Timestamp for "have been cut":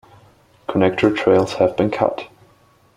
1.53-2.27